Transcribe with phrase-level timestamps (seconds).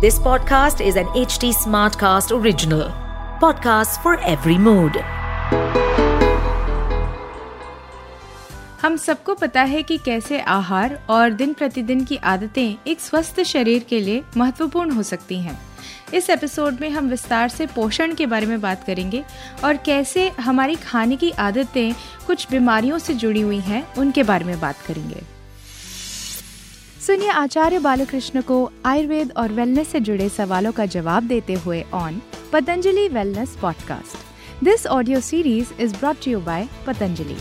[0.00, 2.82] This podcast is an HT Smartcast original.
[3.40, 4.96] Podcast for every mood.
[8.82, 13.82] हम सबको पता है कि कैसे आहार और दिन प्रतिदिन की आदतें एक स्वस्थ शरीर
[13.82, 15.58] के लिए महत्वपूर्ण हो सकती हैं
[16.14, 19.24] इस एपिसोड में हम विस्तार से पोषण के बारे में बात करेंगे
[19.64, 21.94] और कैसे हमारी खाने की आदतें
[22.26, 25.35] कुछ बीमारियों से जुड़ी हुई हैं, उनके बारे में बात करेंगे
[27.06, 32.22] सुनिए आचार्य बालकृष्ण को आयुर्वेद और वेलनेस से जुड़े सवालों का जवाब देते हुए on
[32.52, 34.16] Patanjali wellness podcast
[34.64, 37.36] this audio series is brought you by Patanjali.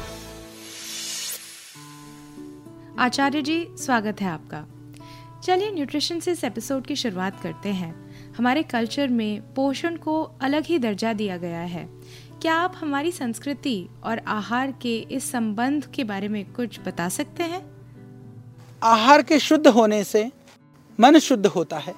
[2.99, 4.65] Acharya ji, स्वागत है आपका।
[5.43, 10.63] चलिए न्यूट्रिशन से इस एपिसोड की शुरुआत करते हैं। हमारे कल्चर में पोषण को अलग
[10.65, 11.89] ही दर्जा दिया गया है।
[12.41, 17.43] क्या आप हमारी संस्कृति और आहार के इस संबंध के बारे में कुछ बता सकते
[17.43, 17.74] हैं?
[18.85, 20.31] आहार के शुद्ध होने से
[20.99, 21.93] मन शुद्ध होता है।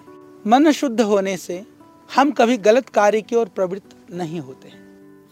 [0.47, 1.63] मन शुद्ध होने से
[2.09, 4.71] हम कभी गलत कार्य की ओर प्रवृत्त नहीं होते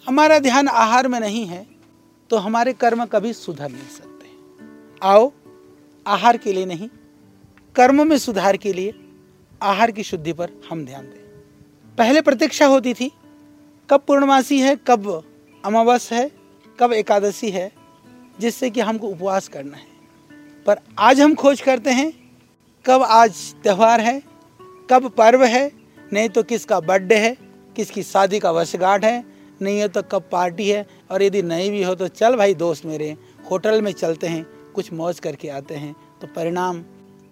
[0.05, 1.65] हमारा ध्यान आहार में नहीं है
[2.29, 4.33] तो हमारे कर्म कभी सुधर नहीं सकते
[5.01, 5.31] आओ,
[6.05, 6.89] आहार के लिए नहीं,
[7.75, 8.93] कर्म में सुधार के लिए
[9.61, 13.11] आहार की शुद्धि पर हम ध्यान दें। पहले प्रतीक्षा होती थी,
[13.89, 15.23] कब पूर्णमासी है, कब
[15.63, 16.29] अमावस है,
[16.79, 17.71] कब एकादशी है,
[18.39, 19.94] जिससे कि हमको उपवास करना है।
[20.65, 22.11] पर आज हम खोज करते हैं,
[22.85, 24.21] कब आज त्यौहार है,
[24.89, 25.71] कब पर्व है,
[26.13, 27.35] नहीं तो किसका बर्थडे है,
[27.75, 29.23] किसकी शादी का वर्षगांठ है,
[29.61, 32.85] नहीं है तो कब पार्टी है, और यदि नहीं भी हो तो चल भाई दोस्त
[32.85, 33.15] मेरे,
[33.51, 36.81] होटल में चलते हैं, कुछ मौज करके आते हैं तो परिणाम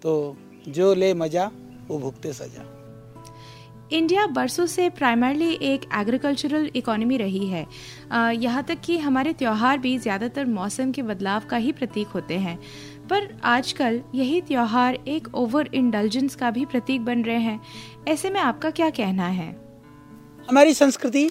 [0.02, 0.36] तो
[0.68, 1.50] जो ले मज़ा,
[1.88, 2.70] वो भुगते सजा।
[3.92, 7.66] इंडिया बरसों से प्राइमरली एक एग्रीकल्चरल इकोनॉमी रही है।
[8.34, 12.58] यहाँ तक कि हमारे त्यौहार भी ज़्यादातर मौसम के बदलाव का ही प्रतीक होते हैं।
[13.10, 17.60] पर आजकल यही त्यौहार एक ओवर इंडल्जेंस का भी प्रतीक बन रहे हैं।
[18.08, 19.60] ऐसे में आपका क्या कहना है?
[20.50, 21.30] हमारी संस्कृति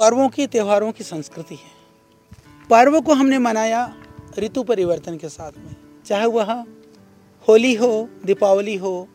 [0.00, 1.76] पर्वों की, त्योहारों की संस्कृति है।
[2.70, 3.94] पर्व को हमने मनाया
[4.38, 5.76] ऋतु परिवर्तन के साथ में।
[6.06, 6.64] चाहे वह
[7.48, 9.08] होली हो, दीपावली हो,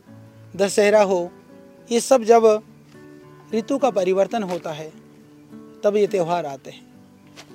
[0.56, 1.32] दशहरा हो,
[1.92, 2.64] ये सब जब
[3.54, 4.92] ऋतु का परिवर्तन होता है,
[5.84, 6.92] तब ये त्यौहार आते हैं।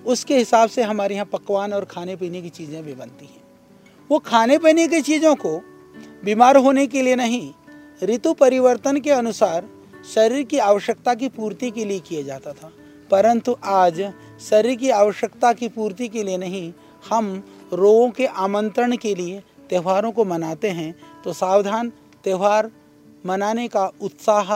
[0.04, 3.45] उसके हिसाब से हमारे यहाँ पकवान और खाने पीने की चीज़ें भी बनती हैं।
[4.10, 5.56] वो खाने पीने की चीज़ों को
[6.24, 7.52] बीमार होने के लिए नहीं,
[8.02, 9.68] ऋतु परिवर्तन के अनुसार
[10.14, 12.72] शरीर की आवश्यकता की पूर्ति के लिए किया जाता था।
[13.10, 14.00] परंतु आज
[14.40, 16.72] शरीर की आवश्यकता की पूर्ति के लिए नहीं,
[17.02, 20.94] हम रोगों के आमंत्रण के लिए त्योहारों को मनाते हैं
[21.24, 21.92] तो सावधान
[22.24, 22.70] त्यौहार
[23.26, 24.54] मनाने का उत्साह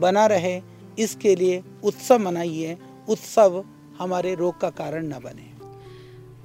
[0.00, 0.60] बना रहे,
[0.98, 2.76] इसके लिए उत्सव मनाइए,
[3.08, 3.64] उत्सव
[3.98, 5.50] हमारे रोग का कारण न बने।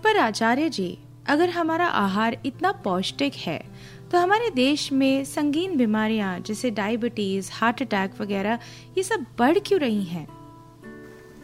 [0.04, 0.98] पर आचार्य जी
[1.30, 3.64] अगर हमारा आहार इतना पौष्टिक है
[4.12, 8.60] तो हमारे देश में संगीन बीमारियाँ जैसे डायबिटीज़ हार्ट अटैक वगैरह,
[8.98, 10.28] ये सब बढ़ क्यों रही हैं?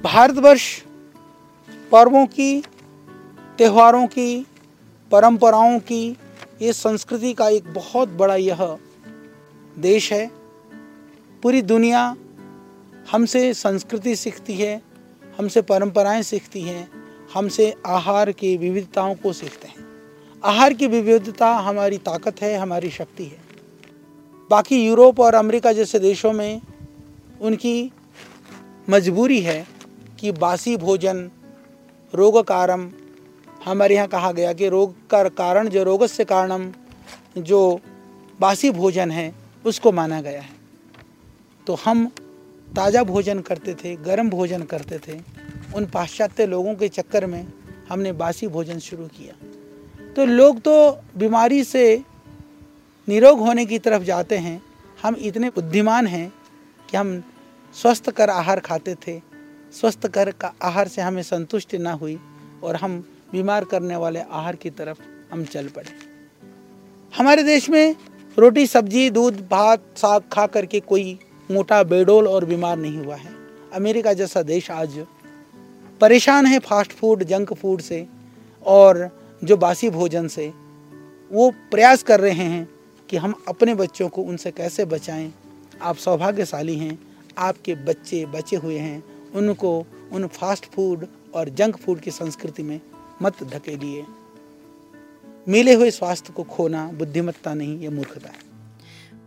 [0.03, 0.81] भारतवर्ष
[1.91, 2.61] पर्वों की,
[3.57, 4.45] त्योहारों की,
[5.11, 6.17] परंपराओं की,
[6.61, 8.77] ये संस्कृति का एक बहुत बड़ा यह
[9.79, 10.31] देश है।
[11.43, 12.15] पूरी दुनिया
[13.11, 14.81] हमसे संस्कृति सीखती है,
[15.37, 17.04] हमसे परंपराएँ सीखती हैं।
[17.35, 19.85] हमसे आहार की विविधताओं को सीखते हैं।
[20.43, 23.43] आहार की विविधता हमारी ताकत है, हमारी शक्ति है।
[24.49, 26.61] बाकी यूरोप और अमेरिका जैसे देशों में
[27.41, 27.91] उनकी
[28.89, 29.65] मजबूरी है
[30.19, 31.29] कि बासी भोजन
[32.13, 32.89] रोग कारण
[33.65, 36.71] हमारे यहाँ कहा गया कि रोग का कारण, जो रोग से कारणम
[37.37, 37.79] जो
[38.39, 39.33] बासी भोजन है,
[39.65, 40.53] उसको माना गया है।
[41.67, 42.05] तो हम
[42.75, 45.19] ताज़ा भोजन करते थे, गर्म भोजन करते थे
[45.73, 47.47] उन पाश्चात्य लोगों के चक्कर में
[47.89, 49.33] हमने बासी भोजन शुरू किया।
[50.13, 52.03] तो लोग तो बीमारी से
[53.09, 54.61] निरोग होने की तरफ़ जाते हैं।
[55.03, 56.33] हम इतने बुद्धिमान हैं
[56.89, 57.23] कि हम
[57.73, 59.21] स्वस्थ कर आहार खाते थे।
[59.73, 62.19] स्वस्थ कर का आहार से हमें संतुष्टि ना हुई
[62.63, 65.89] और हम बीमार करने वाले आहार की तरफ़ हम चल पड़े।
[67.17, 67.95] हमारे देश में
[68.39, 71.19] रोटी, सब्ज़ी, दूध, भात, साग खा करके कोई
[71.51, 73.31] मोटा बेडोल और बीमार नहीं हुआ है।
[73.73, 75.05] अमेरिका जैसा देश आज
[76.01, 78.07] परेशान है फास्ट फ़ूड जंक फ़ूड से
[78.65, 80.53] और जो बासी भोजन से,
[81.31, 82.69] वो प्रयास कर रहे हैं
[83.09, 85.33] कि हम अपने बच्चों को उनसे कैसे बचाएँ।
[85.81, 86.99] आप सौभाग्यशाली हैं,
[87.37, 89.03] आपके बच्चे बचे हुए हैं,
[89.33, 92.81] उनको उन फास्ट फ़ूड और जंक फ़ूड की संस्कृति में
[93.21, 94.05] मत धकेलिए।
[95.47, 98.39] मिले हुए स्वास्थ्य को खोना बुद्धिमत्ता नहीं, ये मूर्खता है।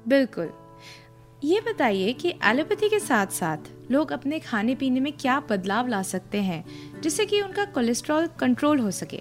[0.08, 0.52] बिल्कुल।
[1.44, 3.58] ये बताइए कि एलोपैथी के साथ साथ
[3.90, 6.64] लोग अपने खाने पीने में क्या बदलाव ला सकते हैं,
[7.00, 9.20] जिससे कि उनका कोलेस्ट्रॉल कंट्रोल हो सके?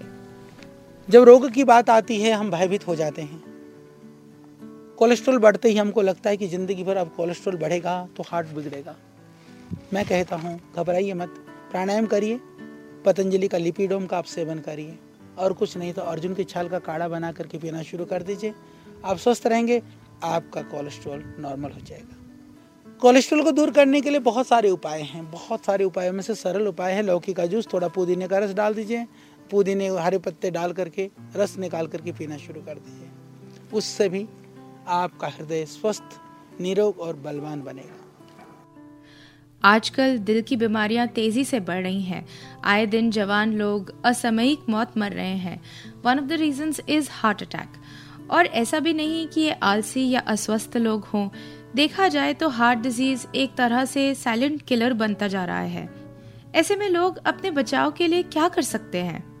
[1.08, 3.42] जब रोग की बात आती है, हम भयभीत हो जाते हैं।
[4.98, 8.96] कोलेस्ट्रॉल बढ़ते ही हमको लगता है कि ज़िंदगी भर अब कोलेस्ट्रॉल बढ़ेगा तो हार्ट बिगड़ेगा।
[9.92, 11.34] मैं कहता हूँ, घबराइए मत।
[11.70, 12.40] प्राणायाम करिए,
[13.06, 14.98] पतंजलि का लिपिडोम का आप सेवन करिए।
[15.38, 18.54] और कुछ नहीं तो अर्जुन की छाल का काढ़ा बना करके पीना शुरू कर दीजिए।
[19.04, 19.82] आप स्वस्थ रहेंगे
[20.24, 22.14] आपका कोलेस्ट्रॉल नॉर्मल हो जाएगा।
[23.00, 26.34] कोलेस्ट्रॉल को दूर करने के लिए बहुत सारे उपाय हैं, बहुत सारे उपायों में से
[26.34, 29.06] सरल उपाय है। लौकी का जूस थोड़ा पुदीने का रस डाल दीजिए।
[29.50, 33.08] पुदीने, हरे पत्ते डाल करके रस निकाल करके पीना शुरू कर दीजिए।
[33.72, 34.28] उससे भी
[34.88, 36.04] आपका हृदय स्वस्थ,
[36.60, 37.94] निरोग और बलवान बनेगा।
[39.64, 42.26] आजकल दिल की बीमारियाँ तेज़ी से बढ़ रही हैं।
[42.64, 45.62] आए दिन जवान लोग असामयिक मौत मर रहे हैं।
[46.04, 47.68] One of the reason is heart attack
[48.30, 51.28] और ऐसा भी नहीं कि ये आलसी या अस्वस्थ लोग हों।
[51.74, 55.88] देखा जाए तो हार्ट डिज़ीज़ एक तरह से साइलेंट किलर बनता जा रहा है।
[56.54, 59.38] ऐसे में लोग अपने बचाव के लिए क्या कर सकते हैं?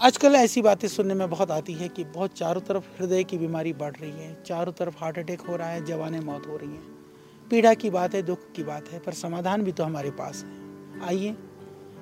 [0.00, 3.72] आजकल ऐसी बातें सुनने में बहुत आती है कि बहुत चारों तरफ़ हृदय की बीमारी
[3.72, 6.94] बढ़ रही है, चारों तरफ़ हार्ट अटैक हो रहा है, जवाने मौत हो रही है।
[7.50, 11.08] पीड़ा की बात है, दुख की बात है, पर समाधान भी तो हमारे पास है।
[11.08, 11.30] आइए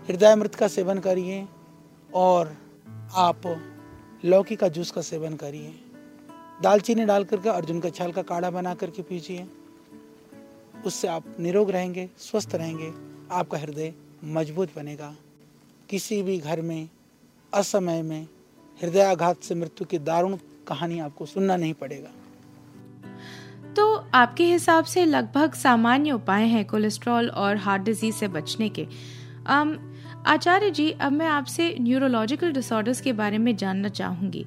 [0.09, 1.49] हृदय मृत का सेवन करिए
[2.15, 2.57] और
[3.15, 3.43] आप
[4.25, 5.75] लौकी का जूस का सेवन करिए।
[6.63, 9.47] दालचीनी डाल करके अर्जुन का छाल का काढ़ा बना करके पीजिए।
[10.87, 12.93] उससे आप निरोग रहेंगे स्वस्थ रहेंगे
[13.31, 15.15] आपका हृदय मज़बूत बनेगा।
[15.89, 16.89] किसी भी घर में
[17.55, 18.27] असमय में
[18.83, 20.37] हृदयाघात से मृत्यु की दारुण
[20.69, 22.11] कहानी आपको सुनना नहीं पड़ेगा।
[23.75, 28.87] तो आपके हिसाब से लगभग सामान्य उपाय हैं कोलेस्ट्रॉल और हार्ट डिज़ीज़ से बचने के।
[29.53, 29.92] um,
[30.27, 34.45] आचार्य जी, अब मैं आपसे न्यूरोलॉजिकल डिसऑर्डर्स के बारे में जानना चाहूँगी।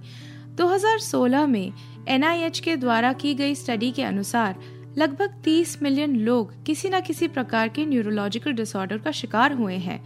[0.55, 1.71] 2016 में
[2.07, 4.55] एनआईएच के द्वारा की गई स्टडी के अनुसार
[4.97, 9.99] लगभग 30 मिलियन लोग किसी न किसी प्रकार के न्यूरोलॉजिकल डिसऑर्डर का शिकार हुए हैं।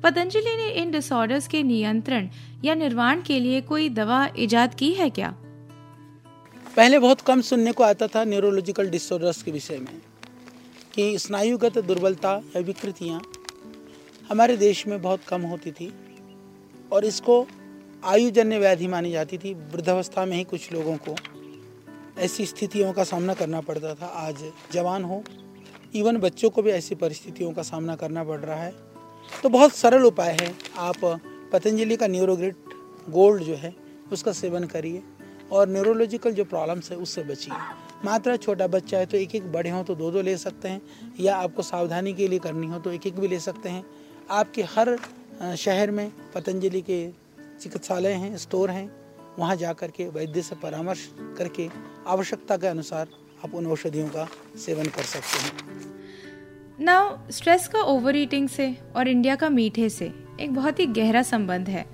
[0.00, 2.28] पतंजलि ने इन डिसऑर्डर्स के नियंत्रण
[2.64, 5.34] या निर्वाण के लिए कोई दवा इजाद की है क्या?
[6.76, 10.00] पहले बहुत कम सुनने को आता था न्यूरोलॉजिकल डिसऑर्डर्स के विषय में,
[10.94, 13.20] कि स्नायुगत दुर्बलता या विकृतियाँ
[14.30, 15.92] हमारे देश में बहुत कम होती थी
[16.92, 17.46] और इसको
[18.04, 21.14] आयुजन्य व्याधि मानी जाती थी। वृद्धावस्था में ही कुछ लोगों को
[22.18, 25.22] ऐसी स्थितियों का सामना करना पड़ता था। आज जवान हो,
[25.94, 28.72] इवन बच्चों को भी ऐसी परिस्थितियों का सामना करना पड़ रहा है।
[29.42, 31.04] तो बहुत सरल उपाय है। आप
[31.52, 32.56] पतंजलि का न्यूरोग्रिट
[33.10, 33.74] गोल्ड जो है,
[34.12, 35.02] उसका सेवन करिए
[35.52, 37.54] और न्यूरोलॉजिकल जो प्रॉब्लम्स है, उससे बचिए।
[38.04, 40.80] मात्रा छोटा बच्चा है तो एक एक बड़े हों तो दो दो ले सकते हैं
[41.20, 43.84] या आपको सावधानी के लिए करनी हो तो एक एक भी ले सकते हैं।
[44.30, 44.96] आपके हर
[45.56, 47.08] शहर में पतंजलि के
[47.60, 48.90] चिकित्सालय हैं, स्टोर हैं,
[49.38, 51.68] वहाँ जा कर के वैद्य से परामर्श करके
[52.06, 53.08] आवश्यकता के अनुसार
[53.44, 55.92] आप उन औषधियों का सेवन कर सकते हैं।
[56.80, 61.22] नाउ, स्ट्रेस का ओवर ईटिंग से और इंडिया का मीठे से एक बहुत ही गहरा
[61.22, 61.84] संबंध है।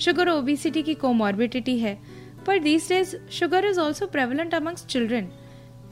[0.00, 1.98] शुगर ओबिसिटी की कोमॉर्बिडिटी है,
[2.46, 5.28] पर these days sugar is also prevalent amongst children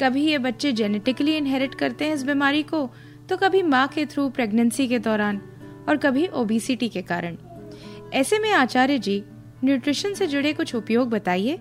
[0.03, 2.89] कभी ये बच्चे जेनेटिकली इनहेरिट करते हैं इस बीमारी को
[3.29, 5.41] तो कभी माँ के थ्रू प्रेगनेंसी के दौरान।
[5.89, 7.37] और कभी ओबिसिटी के कारण।
[8.15, 9.25] ऐसे में आचार्य जी
[9.65, 11.59] न्यूट्रिशन से जुड़े कुछ उपयोग बताइए।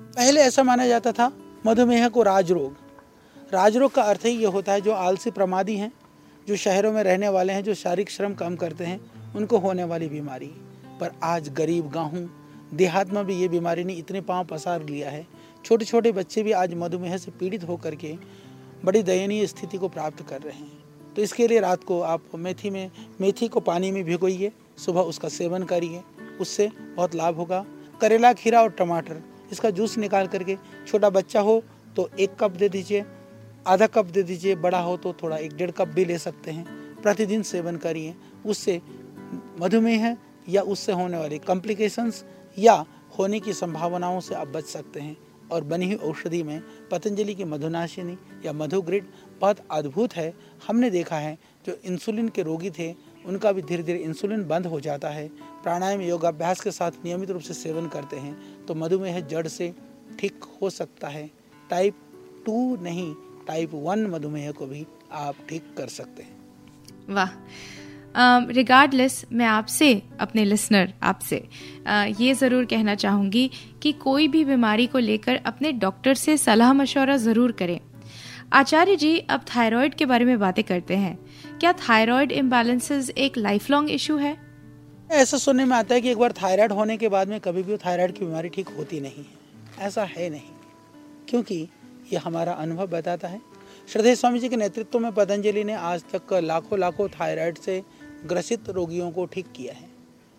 [0.00, 1.32] पहले ऐसा माना जाता था,
[1.66, 2.76] मधुमेह को राजरोग।
[3.52, 5.92] राजरोग का अर्थ ही ये होता है, जो आलसी प्रमादी हैं,
[6.48, 9.00] जो शहरों में रहने वाले हैं, जो शारीरिक श्रम कम करते हैं,
[9.34, 10.50] उनको होने वाली बीमारी।
[11.00, 12.30] पर आज गरीब, गाहूँ,
[12.74, 15.26] देहात में भी ये बीमारी ने इतने पाँव पसार लिया है।
[15.64, 18.14] छोटे छोटे बच्चे भी आज मधुमेह से पीड़ित होकर के
[18.84, 20.83] बड़ी दयनीय स्थिति को प्राप्त कर रहे हैं।
[21.16, 22.90] तो इसके लिए रात को आप मेथी में,
[23.20, 26.02] मेथी को पानी में भिगोइए, सुबह उसका सेवन करिए,
[26.40, 27.64] उससे बहुत लाभ होगा।
[28.00, 30.56] करेला, खीरा और टमाटर, इसका जूस निकाल करके
[30.86, 31.62] छोटा बच्चा हो
[31.96, 33.04] तो एक कप दे दीजिए,
[33.66, 36.64] आधा कप दे दीजिए, बड़ा हो तो थोड़ा एक डेढ़ कप भी ले सकते हैं।
[37.02, 38.14] प्रतिदिन सेवन करिए,
[38.46, 38.80] उससे
[39.60, 40.16] मधुमेह
[40.48, 42.24] या उससे होने वाली कॉम्प्लिकेशंस
[42.58, 42.84] या
[43.18, 45.16] होने की संभावनाओं से आप बच सकते हैं।
[45.54, 49.06] और बनी हुई औषधि में पतंजलि की मधुनाशिनी या मधुग्रिड
[49.40, 50.32] बहुत अद्भुत है।
[50.66, 52.92] हमने देखा है, जो इंसुलिन के रोगी थे,
[53.26, 55.28] उनका भी धीरे धीरे इंसुलिन बंद हो जाता है।
[55.62, 59.72] प्राणायाम योगाभ्यास के साथ नियमित रूप से सेवन करते हैं तो मधुमेह जड़ से
[60.18, 61.30] ठीक हो सकता है।
[61.70, 61.94] टाइप
[62.46, 63.14] टू नहीं,
[63.46, 66.36] टाइप वन मधुमेह को भी आप ठीक कर सकते हैं।
[67.08, 67.30] वाह!
[68.16, 71.42] रिगार्डलेस um, uh, मैं आपसे अपने लिसनर आपसे
[71.88, 73.50] uh, ये ज़रूर कहना चाहूँगी
[73.82, 77.78] कि कोई भी बीमारी को लेकर अपने डॉक्टर से सलाह मशवरा ज़रूर करें।
[78.52, 81.18] आचार्य जी अब थायराइड के बारे में बातें करते हैं।
[81.60, 84.36] क्या थायराइड इम्बैलेंसेस एक लाइफ लॉन्ग इशू है?
[85.10, 87.76] ऐसा सुनने में आता है कि एक बार थायराइड होने के बाद में कभी भी
[87.76, 91.56] थायराइड की बीमारी ठीक होती नहीं है। ऐसा है नहीं क्योंकि
[92.12, 93.40] ये हमारा अनुभव बताता है।
[93.88, 97.82] श्रद्धेय स्वामी जी के नेतृत्व में पतंजलि ने आज तक लाखों लाखों थायराइड से
[98.26, 99.88] ग्रसित रोगियों को ठीक किया है।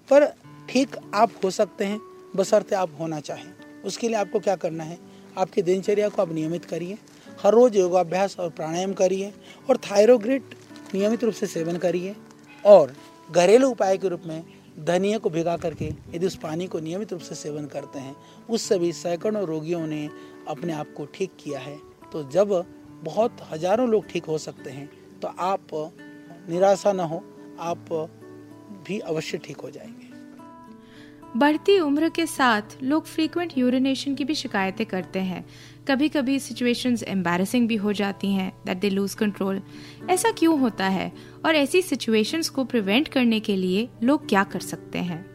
[0.08, 0.26] पर
[0.70, 2.00] ठीक आप हो सकते हैं
[2.36, 4.98] बसरते आप होना चाहें। उसके लिए आपको क्या करना है?
[5.38, 6.98] आपकी दिनचर्या को आप नियमित करिए।
[7.44, 9.34] हर रोज़ योगाभ्यास और प्राणायाम करिए
[9.70, 10.56] और थायरोग्रिट
[10.94, 12.16] नियमित रूप से सेवन करिए।
[12.64, 12.94] और
[13.30, 14.44] घरेलू उपाय के रूप में
[14.80, 18.16] धनिया को भिगा करके यदि उस पानी को नियमित रूप से सेवन करते हैं
[18.50, 20.08] उससे भी सैकड़ों रोगियों ने
[20.48, 21.78] अपने आप को ठीक किया है।
[22.14, 22.50] तो जब
[23.04, 24.90] बहुत हज़ारों लोग ठीक हो सकते हैं
[25.22, 25.68] तो आप
[26.50, 27.24] निराशा न हो।
[27.60, 28.10] आप
[28.88, 30.14] भी अवश्य ठीक हो जाएँगे।
[31.38, 35.46] बढ़ती उम्र के साथ लोग फ्रीक्वेंट यूरिनेशन की भी शिकायतें करते हैं।
[35.88, 39.62] कभी कभी सिचुएशंस एम्बैरसिंग भी हो जाती हैं दैट दे लूज कंट्रोल
[40.10, 41.12] ऐसा क्यों होता है?
[41.46, 45.26] और ऐसी सिचुएशंस को प्रिवेंट करने के लिए लोग क्या कर सकते हैं?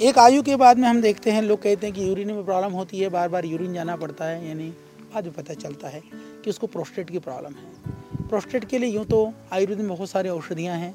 [0.00, 2.72] एक आयु के बाद में हम देखते हैं लोग कहते हैं कि यूरिन में प्रॉब्लम
[2.72, 4.70] होती है बार बार यूरिन जाना पड़ता है यानी
[5.14, 6.02] बाद में पता चलता है
[6.44, 10.28] कि उसको प्रोस्टेट की प्रॉब्लम है। प्रोस्टेट के लिए यूँ तो आयुर्वेद में बहुत सारी
[10.28, 10.94] औषधियाँ हैं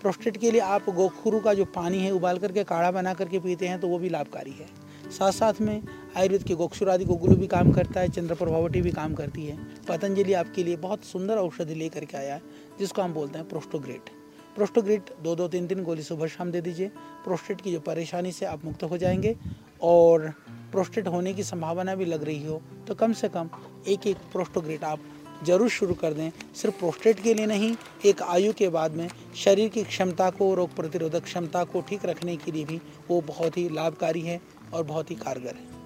[0.00, 3.68] प्रोस्टेट के लिए आप गोखुरु का जो पानी है उबाल करके, काढ़ा बना करके पीते
[3.68, 4.66] हैं तो वो भी लाभकारी है।
[5.10, 5.82] साथ साथ में
[6.16, 9.56] आयुर्वेद के गोक्षुर आदि गोगुलू भी काम करता है चंद्र प्रभावटी भी काम करती है।
[9.88, 12.42] पतंजलि आपके लिए बहुत सुंदर औषधि लेकर के आया है,
[12.78, 14.10] जिसको हम बोलते हैं प्रोस्टोग्रेट
[14.56, 16.88] प्रोस्टोग्रेट दो दो तीन तीन गोली सुबह शाम दे दीजिए।
[17.24, 19.36] प्रोस्टेट की जो परेशानी से आप मुक्त हो जाएँगे
[19.82, 20.28] और
[20.72, 23.50] प्रोस्टेट होने की संभावना भी लग रही हो तो कम से कम
[23.88, 25.00] एक एक प्रोस्टोग्रेट आप
[25.44, 27.76] ज़रूर शुरू कर दें। सिर्फ़ प्रोस्टेट के लिए नहीं,
[28.06, 32.36] एक आयु के बाद में शरीर की क्षमता को, रोग प्रतिरोधक क्षमता को ठीक रखने
[32.36, 34.40] के लिए भी वो बहुत ही लाभकारी है
[34.74, 35.78] और बहुत ही कारगर है।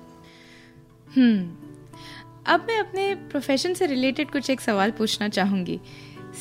[1.16, 1.56] हम्म।
[2.46, 5.80] अब मैं अपने प्रोफेशन से रिलेटेड कुछ एक सवाल पूछना चाहूँगी।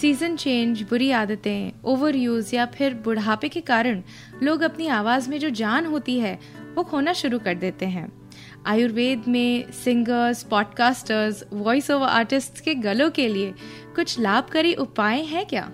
[0.01, 4.03] सीज़न चेंज बुरी आदतें ओवर यूज़ या फिर बुढ़ापे के कारण
[4.43, 6.39] लोग अपनी आवाज़ में जो जान होती है,
[6.75, 8.20] वो खोना शुरू कर देते हैं।
[8.65, 13.53] आयुर्वेद में singers podcasters voice over artist के गलों के लिए
[13.95, 15.69] कुछ लाभकारी उपाय हैं क्या?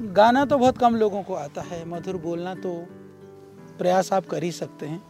[0.00, 2.74] गाना तो बहुत कम लोगों को आता है। मधुर बोलना तो
[3.78, 5.02] प्रयास आप कर ही सकते हैं,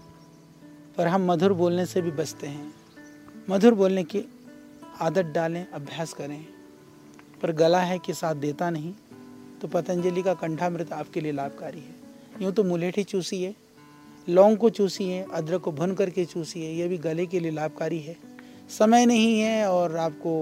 [0.99, 2.73] पर हम मधुर बोलने से भी बचते हैं।
[3.51, 4.25] मधुर बोलने की
[5.01, 6.47] आदत डालें, अभ्यास करें,
[7.43, 8.95] पर गला है कि साथ देता नहीं
[9.63, 13.55] तो पतंजलि का कंठामृत आपके लिए लाभकारी है। यूँ तो मुलेठी चूसी है।
[14.27, 18.17] लौंग को चूसिए अदरक को भुन करके चूसिए यह भी गले के लिए लाभकारी है।
[18.71, 20.33] समय नहीं है और आपको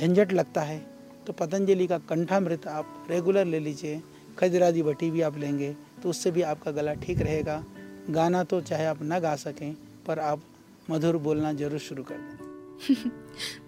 [0.00, 0.78] झंझट लगता है
[1.26, 4.00] तो पतंजलि का कंठामृत आप रेगुलर ले लीजिए
[4.38, 7.62] खजरादी बटी भी आप लेंगे तो उससे भी आपका गला ठीक रहेगा।
[8.10, 9.74] गाना तो चाहे आप ना गा सकें,
[10.06, 10.42] पर आप
[10.90, 12.45] मधुर बोलना ज़रूर शुरू कर दें।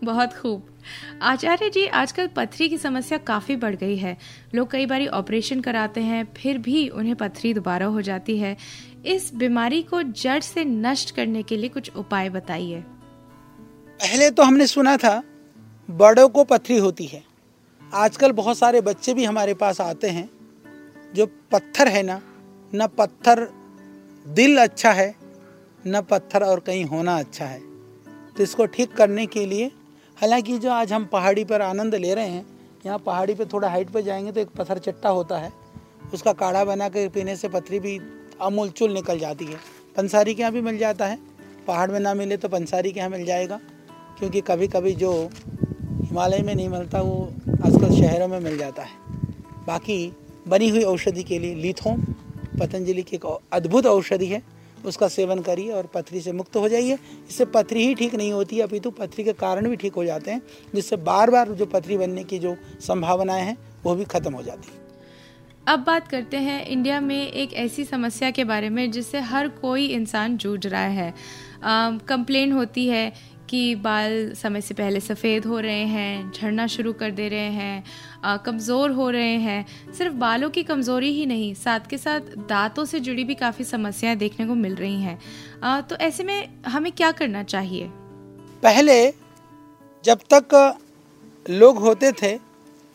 [0.05, 0.79] बहुत खूब।
[1.23, 4.17] आचार्य जी, आजकल पथरी की समस्या काफ़ी बढ़ गई है।
[4.55, 8.57] लोग कई बार ऑपरेशन कराते हैं, फिर भी उन्हें पथरी दोबारा हो जाती है।
[9.07, 12.81] इस बीमारी को जड़ से नष्ट करने के लिए कुछ उपाय बताइए।
[14.01, 15.23] पहले तो हमने सुना था,
[15.91, 17.25] बड़ों को पथरी होती है।
[17.95, 20.31] आजकल बहुत सारे बच्चे भी हमारे पास आते हैं,
[21.15, 22.21] जो पत्थर है ना,
[22.75, 23.49] न पत्थर
[24.27, 25.15] दिल अच्छा है,
[25.87, 27.68] न पत्थर और कहीं होना अच्छा है।
[28.39, 29.71] तो इसको ठीक करने के लिए,
[30.19, 32.45] हालाँकि जो आज हम पहाड़ी पर आनंद ले रहे हैं,
[32.87, 35.51] यहाँ पहाड़ी पर थोड़ा हाइट पर जाएँगे तो एक पत्थर चट्टा होता है,
[36.15, 37.99] उसका काढ़ा बना कर पीने से पथरी भी
[38.41, 39.57] अमूल चुल निकल जाती है।
[39.97, 41.19] पंसारी के यहाँ भी मिल जाता है,
[41.67, 43.59] पहाड़ में ना मिले तो पंसारी के यहाँ मिल जाएगा,
[44.19, 47.33] क्योंकि कभी कभी जो हिमालय में नहीं मिलता, वो
[47.65, 50.13] आजकल शहरों में मिल जाता है। बाकी
[50.49, 52.03] बनी हुई औषधि के लिए लिथोम,
[52.61, 54.43] पतंजलि की एक अद्भुत औषधि है
[54.85, 58.61] उसका सेवन करिए और पथरी से मुक्त हो जाइए। इससे पथरी ही ठीक नहीं होती,
[58.61, 60.43] अपितु पथरी के कारण भी ठीक हो जाते हैं,
[60.75, 64.73] जिससे बार बार जो पथरी बनने की जो संभावनाएँ हैं, वो भी खत्म हो जाती
[64.73, 64.87] है।
[65.67, 69.87] अब बात करते हैं इंडिया में एक ऐसी समस्या के बारे में, जिससे हर कोई
[69.87, 71.13] इंसान जूझ रहा है।
[71.65, 73.13] कंप्लेन होती है
[73.51, 78.39] कि बाल समय से पहले सफ़ेद हो रहे हैं, झड़ना शुरू कर दे रहे हैं
[78.45, 83.01] कमज़ोर हो रहे हैं। सिर्फ़ बालों की कमज़ोरी ही नहीं, साथ के साथ दांतों से
[83.01, 85.19] जुड़ी भी काफ़ी समस्याएँ देखने को मिल रही हैं।
[85.83, 87.89] तो ऐसे में हमें क्या करना चाहिए?
[88.63, 89.15] पहले
[90.05, 90.77] जब तक
[91.47, 92.35] लोग होते थे,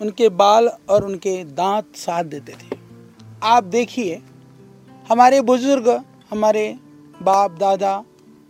[0.01, 2.77] उनके बाल और उनके दांत साथ देते थे।
[3.43, 4.21] आप देखिए,
[5.07, 5.89] हमारे बुज़ुर्ग,
[6.31, 6.67] हमारे
[7.15, 8.03] बाप, दादा,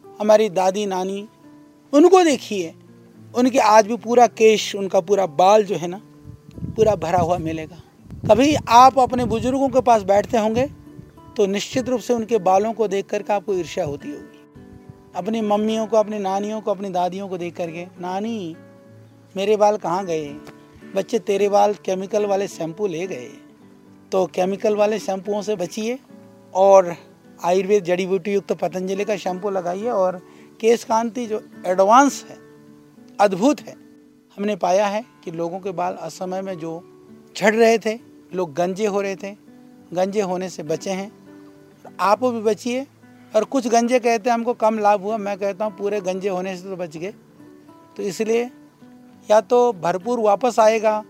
[0.06, 1.28] हमारी दादी, नानी
[1.94, 2.74] उनको देखिए।
[3.36, 6.02] उनके आज भी पूरा केश, उनका पूरा बाल जो है ना,
[6.68, 7.82] पूरा भरा हुआ मिलेगा।
[8.30, 10.66] कभी आप अपने बुज़ुर्गों के पास बैठते होंगे
[11.38, 14.40] तो निश्चित रूप से उनके बालों को देख करके आपको ईर्ष्या होती होगी।
[15.16, 18.56] अपनी मम्मियों को, अपनी नानियों को, अपनी दादियों को देख करके नानी,
[19.36, 20.28] मेरे बाल कहाँ गए?
[20.96, 23.30] बच्चे तेरे बाल केमिकल वाले शैम्पू ले गए।
[24.12, 25.98] तो केमिकल वाले शैम्पुओं से बचिए
[26.54, 26.96] और
[27.44, 30.22] आयुर्वेद जड़ी बूटी युक्त तो पतंजलि का शैम्पू लगाइए और
[30.62, 32.38] केश कांति जो एडवांस है,
[33.20, 33.76] अद्भुत है।
[34.38, 36.84] हमने पाया है कि लोगों के बाल असमय में जो
[37.38, 38.00] झड़ रहे थे,
[38.34, 39.36] लोग गंजे हो रहे थे।
[39.94, 41.12] गंजे होने से बचे हैं।
[42.00, 42.88] आप भी बचिए।
[43.36, 46.58] और कुछ गंजे कहते हैं, हमको कम लाभ हुआ। मैं कहता हूँ, पूरे गंजे होने
[46.58, 47.14] से तो बच गए।
[47.98, 48.52] तो इसलिए
[49.32, 51.04] या तो भरपूर वापस आएगा,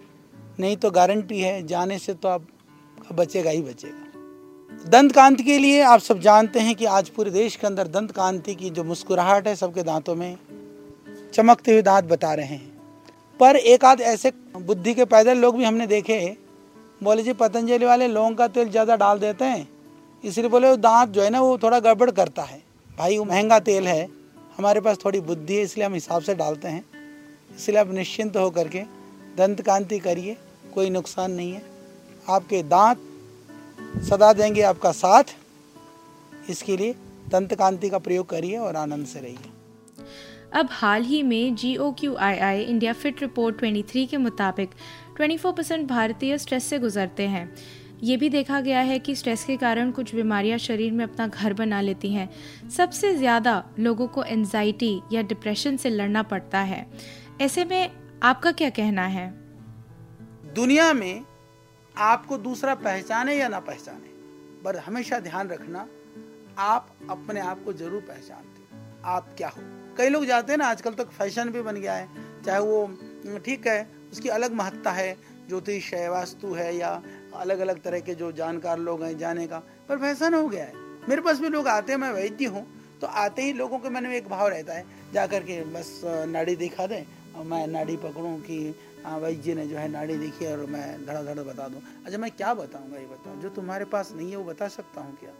[0.60, 2.48] नहीं तो गारंटी है, जाने से तो आप
[3.14, 4.02] बचेगा ही बचेगा।
[4.74, 8.12] दंत कांति के लिए आप सब जानते हैं कि आज पूरे देश के अंदर दंत
[8.12, 10.38] कांति की जो मुस्कुराहट है सबके दांतों में
[11.34, 12.72] चमकते हुए दांत बता रहे हैं।
[13.39, 16.18] पर एक आध ऐसे बुद्धि के पैदल लोग भी हमने देखे
[17.01, 19.68] बोले जी, पतंजलि वाले लौंग का तेल ज़्यादा डाल देते हैं।
[20.24, 22.62] इसलिए बोले, वो दांत जो है ना, वो थोड़ा गड़बड़ करता है।
[22.98, 24.08] भाई, वो महँगा तेल है,
[24.58, 26.84] हमारे पास थोड़ी बुद्धि है, इसलिए हम हिसाब से डालते हैं।
[27.58, 28.82] इसलिए आप निश्चिंत होकर के
[29.38, 30.38] दंत कांति करिए,
[30.74, 31.62] कोई नुकसान नहीं है।
[32.30, 33.10] आपके दांत
[34.03, 35.36] सदा देंगे आपका साथ।
[36.50, 36.93] इसके लिए
[37.29, 39.51] दंत कांति का प्रयोग करिए और आनंद से रहिए।
[40.53, 44.69] अब हाल ही में G O Q I I India fit report 23 के मुताबिक
[45.19, 47.50] 24 परसेंट भारतीय स्ट्रेस से गुजरते हैं।
[48.03, 51.53] ये भी देखा गया है कि स्ट्रेस के कारण कुछ बीमारियाँ शरीर में अपना घर
[51.53, 52.29] बना लेती हैं।
[52.69, 56.86] सबसे ज़्यादा लोगों को एनजाइटी या डिप्रेशन से लड़ना पड़ता है।
[57.41, 57.91] ऐसे में
[58.24, 59.29] आपका क्या कहना है?
[60.55, 61.24] दुनिया में
[61.96, 64.10] आपको दूसरा पहचाने या ना पहचाने,
[64.64, 65.88] पर हमेशा ध्यान रखना,
[66.60, 68.62] आप अपने आप को ज़रूर पहचानते
[69.06, 69.62] आप क्या हो?
[69.98, 72.08] कई लोग जाते हैं ना, आजकल तक फ़ैशन भी बन गया है,
[72.46, 75.16] चाहे वो ठीक है, उसकी अलग महत्ता है,
[75.48, 77.02] ज्योतिष है, वास्तु है, या
[77.36, 79.60] अलग अलग तरह के जो जानकार लोग हैं जाने का,
[79.90, 82.66] पर फ़ैशन हो गया है। मेरे पास भी लोग आते हैं, मैं वैद्य हूँ
[83.02, 86.56] तो आते ही लोगों के मन में एक भाव रहता है जा के बस, नाड़ी
[86.56, 87.06] दिखा दें,
[87.46, 91.22] मैं नाड़ी पकड़ूं कि हाँ भाई जी ने जो है नाड़ी देखी और मैं धड़ा
[91.24, 94.43] धड़ बता दूँ। अच्छा मैं क्या बताऊँगा, ये बताऊँ जो तुम्हारे पास नहीं है, वो
[94.43, 95.31] बता सकता हूँ क्या?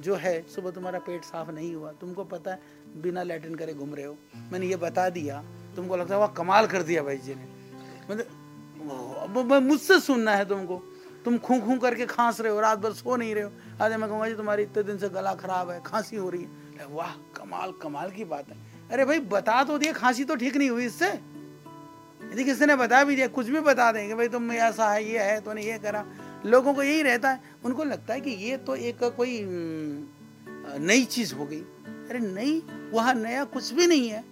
[0.00, 2.60] जो है, सुबह तुम्हारा पेट साफ़ नहीं हुआ, तुमको पता है,
[2.96, 4.16] बिना लैट्रिन करे घूम रहे हो।
[4.52, 5.42] मैंने ये बता दिया,
[5.76, 7.46] तुमको लगता है वह, कमाल कर दिया भाई जी ने।
[8.10, 10.82] मतलब मुझसे सुनना है तुमको।
[11.24, 13.50] तुम खू खू करके खांस रहे हो, रात भर सो नहीं रहे हो।
[13.82, 16.86] आज मैं कहूँगा, जी, तुम्हारी इतने दिन से गला खराब है, खांसी हो रही है।
[16.90, 18.56] वाह, कमाल कमाल की बात है।
[18.90, 21.33] अरे भाई, बता तो दिया, खांसी तो ठीक नहीं हुई इससे।
[22.32, 25.18] यदि किसी ने बता भी दिया, कुछ भी बता देंगे, भाई तुम ऐसा है, ये
[25.20, 26.04] है तो ये करा।
[26.46, 29.40] लोगों को यही रहता है, उनको लगता है कि ये तो एक कोई
[30.80, 31.60] नई चीज़ हो गई।
[32.10, 34.24] अरे नई वह नया कुछ भी नहीं है,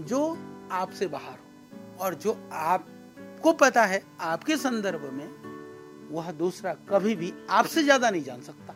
[0.00, 0.38] जो
[0.72, 5.28] आपसे बाहर हो। और जो आपको पता है, आपके संदर्भ में,
[6.10, 8.72] वह दूसरा कभी भी आपसे ज़्यादा नहीं जान सकता।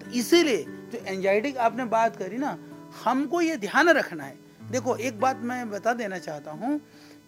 [0.00, 2.56] तो इसीलिए जो एंजाइटी आपने बात करी ना,
[3.04, 4.38] हमको ये ध्यान रखना है।
[4.70, 6.80] देखो, एक बात मैं बता देना चाहता हूँ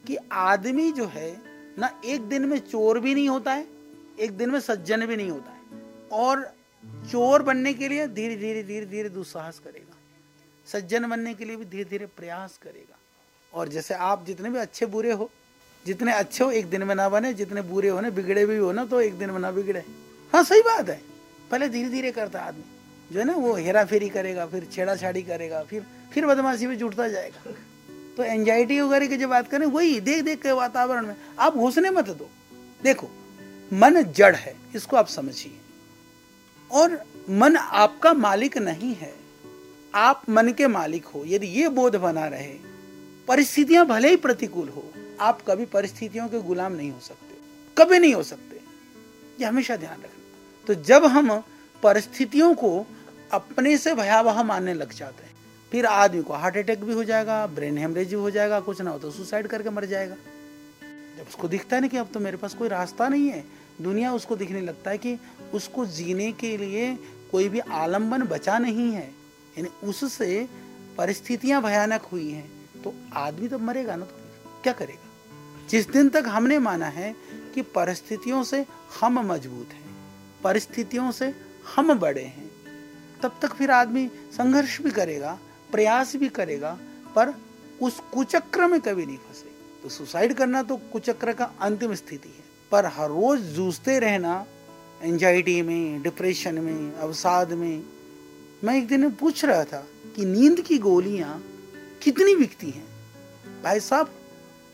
[0.09, 1.41] कि आदमी जो है
[1.79, 3.67] ना एक दिन में चोर भी नहीं होता है,
[4.21, 6.55] एक दिन में सज्जन भी नहीं होता है। और
[7.11, 9.97] चोर बनने के लिए धीरे धीरे धीरे धीरे दुस्साहस करेगा।
[10.67, 12.97] सज्जन बनने के लिए भी धीरे धीरे प्रयास करेगा।
[13.55, 15.31] और जैसे आप जितने भी अच्छे बुरे हो,
[15.87, 18.73] जितने अच्छे हो एक दिन में ना बने, जितने बुरे हो ना बिगड़े भी हो
[18.73, 19.85] ना तो एक दिन में ना बिगड़े।
[20.33, 21.01] हाँ सही बात है।
[21.51, 22.65] पहले धीरे धीरे करता आदमी।
[23.13, 26.79] जो है ना, वो हेरा फेरी करेगा, फिर छेड़ा छाड़ी करेगा, फिर फिर बदमाशी में
[26.79, 27.53] जुटता जाएगा।
[28.19, 31.91] तो एंजाइटी वगैरह की जो बात करें, वही देख देख के वातावरण में। आप घुसने
[31.91, 32.31] मत दो।
[32.83, 33.09] देखो,
[33.73, 35.59] मन जड़ है, इसको आप समझिए।
[36.73, 39.15] और मन आपका मालिक नहीं है।
[39.95, 42.59] आप मन के मालिक हो। यदि ये बोध बना रहे,
[43.29, 47.39] परिस्थितियाँ भले ही प्रतिकूल हो, आप कभी परिस्थितियों के गुलाम नहीं हो सकते।
[47.79, 48.61] कभी नहीं हो सकते।
[49.41, 50.23] ये हमेशा ध्यान रखना।
[50.67, 51.43] तो जब हम
[51.83, 52.87] परिस्थितियों को
[53.33, 55.28] अपने से भयावह मानने लग जाते हैं
[55.73, 58.91] फिर आदमी को हार्ट अटैक भी हो जाएगा, ब्रेन हेमरेज भी हो जाएगा, कुछ ना
[58.91, 60.15] हो तो सुसाइड करके मर जाएगा।
[61.19, 63.45] जब उसको दिखता है ना कि अब तो मेरे पास कोई रास्ता नहीं है,
[63.81, 65.19] दुनिया उसको दिखने लगता है कि
[65.55, 66.95] उसको जीने के लिए
[67.33, 69.07] कोई भी आलंबन बचा नहीं है,
[69.57, 70.49] यानी उससे
[70.99, 75.67] परिस्थितियाँ भयानक हुई हैं तो आदमी तो मरेगा ना तो क्या करेगा?
[75.69, 77.15] जिस दिन तक हमने माना है
[77.55, 78.65] कि परिस्थितियों से
[79.01, 79.97] हम मज़बूत हैं,
[80.45, 81.35] परिस्थितियों से
[81.77, 82.49] हम बड़े हैं,
[83.23, 85.39] तब तक फिर आदमी संघर्ष भी करेगा
[85.73, 86.79] प्रयास भी करेगा,
[87.17, 87.35] पर
[87.83, 89.51] उस कुचक्र में कभी नहीं फंसे।
[89.83, 94.47] तो सुसाइड करना तो कुचक्र का अंतिम स्थिति है। पर हर रोज जूझते रहना
[95.03, 97.83] एंजाइटी में डिप्रेशन में, अवसाद में,
[98.65, 101.45] मैं एक दिन पूछ रहा था कि नींद की गोलियाँ
[102.03, 102.87] कितनी बिकती हैं?
[103.63, 104.07] भाई साहब,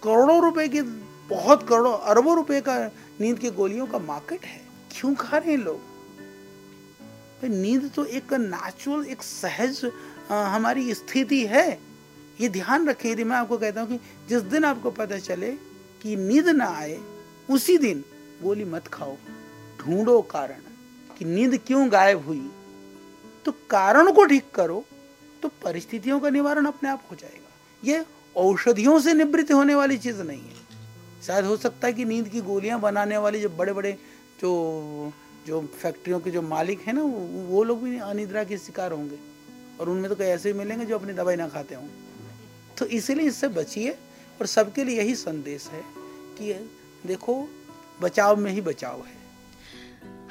[0.03, 0.83] करोड़ों रुपए की,
[1.29, 5.59] बहुत करोड़ों, अरबों रुपए का नींद की गोलियों का मार्केट है। क्यों खा रहे हैं
[5.59, 5.81] लोग?
[7.45, 9.91] नींद तो एक नेचुरल एक सहज
[10.29, 11.69] हमारी स्थिति है।
[12.41, 15.51] ये ध्यान रखें यदि मैं आपको कहता हूँ कि जिस दिन आपको पता चले
[16.03, 16.99] कि नींद ना आए
[17.51, 18.05] उसी दिन
[18.43, 19.17] गोली मत खाओ।
[19.81, 20.61] ढूंढो कारण
[21.19, 22.51] कि नींद क्यों गायब हुई।
[23.45, 24.85] तो कारण को ठीक करो
[25.43, 27.51] तो परिस्थितियों का निवारण अपने आप हो जाएगा।
[27.83, 28.05] ये
[28.37, 30.63] औषधियों से निवृत्त होने वाली चीज़ नहीं है।
[31.27, 33.93] शायद हो सकता है कि नींद की गोलियाँ बनाने वाले जो बड़े बड़े
[34.41, 35.13] जो
[35.47, 39.19] जो फैक्ट्रियों के जो मालिक हैं ना वो, वो लोग भी अनिद्रा के शिकार होंगे।
[39.81, 41.87] और उनमें तो कई ऐसे ही मिलेंगे जो अपनी दवाई ना खाते हों।
[42.79, 43.91] तो इसीलिए इससे बचिए
[44.41, 45.83] और सबके लिए यही संदेश है
[46.39, 46.71] कि
[47.07, 47.49] देखो,
[48.03, 49.23] बचाव में ही बचाव है।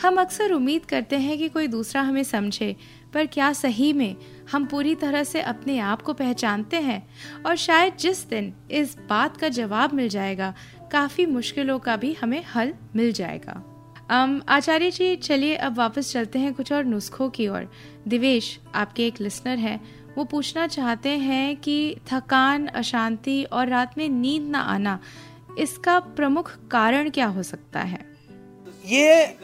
[0.02, 2.76] हम अक्सर उम्मीद करते हैं कि कोई दूसरा हमें समझे,
[3.14, 4.16] पर क्या सही में
[4.52, 7.08] हम पूरी तरह से अपने आप को पहचानते हैं?
[7.46, 10.54] और शायद जिस दिन इस बात का जवाब मिल जाएगा,
[10.92, 13.64] काफ़ी मुश्किलों का भी हमें हल मिल जाएगा।
[14.50, 17.72] आचार्य जी, चलिए अब वापस चलते हैं कुछ और नुस्खों की ओर।
[18.08, 19.80] दिवेश, आपके एक लिसनर हैं,
[20.18, 25.00] वो पूछना चाहते हैं कि थकान, अशांति और रात में नींद ना आना,
[25.60, 28.06] इसका प्रमुख कारण क्या हो सकता है?
[28.86, 29.38] ये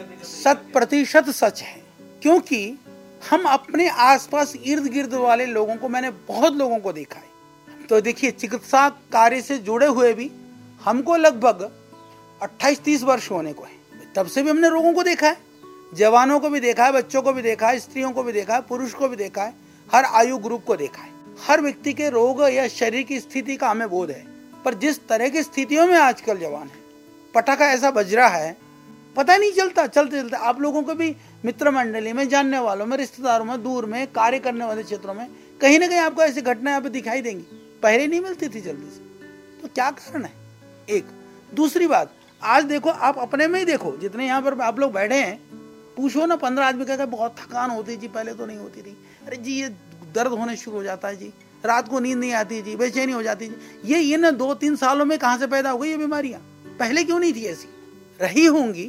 [0.44, 1.84] शत प्रतिशत सच है,
[2.22, 2.80] क्योंकि
[3.32, 8.02] हम अपने आसपास इर्द गिर्द वाले लोगों को, मैंने बहुत लोगों को देखा है। तो
[8.02, 10.32] देखिए, चिकित्सा कार्य से जुड़े हुए भी
[10.86, 11.72] हमको लगभग
[12.42, 13.78] 28-30 वर्ष होने को है।
[14.16, 15.49] तब से भी हमने लोगों को देखा है।
[15.94, 18.62] जवानों को भी देखा है, बच्चों को भी देखा है, स्त्रियों को भी देखा है,
[18.62, 19.54] पुरुष को भी देखा है,
[19.94, 21.10] हर आयु ग्रुप को देखा है।
[21.42, 24.26] हर व्यक्ति के रोग या शरीर की स्थिति का हमें बोध है।
[24.66, 26.80] पर जिस तरह की स्थितियों में आजकल जवान है,
[27.36, 28.58] पटाखा ऐसा बज रहा है,
[29.16, 32.98] पता नहीं चलता, चलते चलते। आप लोगों को भी मित्र मंडली में, जानने वालों में,
[32.98, 35.28] रिश्तेदारों में, दूर में, कार्य करने वाले क्षेत्रों में
[35.62, 38.92] कहीं ना कहीं आपको ऐसी घटना यहाँ पे दिखाई देंगी। पहले नहीं मिलती थी जल्दी
[38.92, 39.00] से।
[39.62, 40.32] तो क्या कारण है?
[40.90, 41.06] एक।
[41.54, 45.16] दूसरी बात, आज देखो, आप अपने में ही देखो, जितने यहाँ पर आप लोग बैठे
[45.16, 45.49] हैं
[46.00, 48.96] पूछो ना, पंद्रह आदमी कहते बहुत थकान होती जी, पहले तो नहीं होती थी।
[49.28, 49.70] अरे जी, ये
[50.16, 51.32] दर्द होने शुरू हो जाता है जी।
[51.64, 54.76] रात को नींद नहीं आती जी, बेचैनी हो जाती जी। ये ये ना दो तीन
[54.76, 56.40] सालों में कहाँ से पैदा हो गई ये बीमारियाँ?
[56.80, 57.68] पहले क्यों नहीं थी ऐसी?
[58.22, 58.86] रही होंगी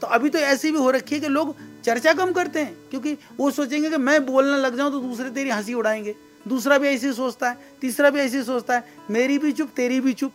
[0.00, 3.16] तो अभी तो ऐसी भी हो रखी है कि लोग चर्चा कम करते हैं, क्योंकि
[3.38, 6.14] वो सोचेंगे कि मैं बोलने लग जाऊँ तो दूसरे तेरी हँसी उड़ाएँगे।
[6.46, 10.12] दूसरा भी ऐसे सोचता है, तीसरा भी ऐसे सोचता है, मेरी भी चुप, तेरी भी
[10.12, 10.32] चुप।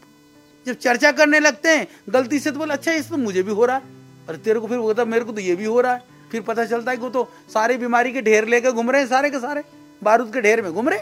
[0.66, 3.66] जब चर्चा करने लगते हैं, गलती से तो बोले अच्छा इस तो मुझे भी हो
[3.66, 3.94] रहा है।
[4.28, 6.66] और तेरे को फिर बोलता मेरे को तो ये भी हो रहा है। फिर पता
[6.66, 9.40] चलता है कि वो तो सारी बीमारी के ढेर लेकर घूम रहे हैं, सारे के
[9.40, 9.64] सारे।
[10.02, 11.00] बारूद के ढेर में घूम रहे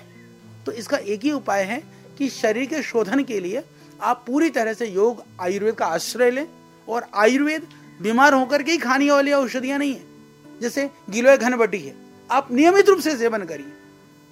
[0.65, 1.81] तो इसका एक ही उपाय है
[2.17, 3.63] कि शरीर के शोधन के लिए
[4.01, 6.47] आप पूरी तरह से योग, आयुर्वेद का आश्रय लें।
[6.87, 7.67] और आयुर्वेद
[8.01, 11.93] बीमार होकर के ही खाने वाली औषधियाँ नहीं है। जैसे गिलोय घनबटी है।
[12.29, 13.71] आप नियमित रूप से सेवन करिए।